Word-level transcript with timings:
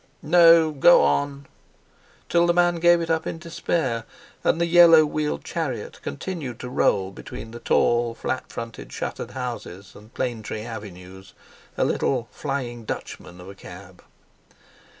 _""No, 0.23 0.71
go 0.71 1.03
on," 1.03 1.45
till 2.27 2.47
the 2.47 2.55
man 2.55 2.77
gave 2.77 3.01
it 3.01 3.11
up 3.11 3.27
in 3.27 3.37
despair, 3.37 4.03
and 4.43 4.59
the 4.59 4.65
yellow 4.65 5.05
wheeled 5.05 5.43
chariot 5.43 6.01
continued 6.01 6.59
to 6.61 6.69
roll 6.69 7.11
between 7.11 7.51
the 7.51 7.59
tall, 7.59 8.15
flat 8.15 8.51
fronted 8.51 8.91
shuttered 8.91 9.29
houses 9.29 9.93
and 9.93 10.11
plane 10.15 10.41
tree 10.41 10.63
avenues—a 10.63 11.85
little 11.85 12.27
Flying 12.31 12.83
Dutchman 12.83 13.39
of 13.39 13.47
a 13.47 13.53
cab. 13.53 14.01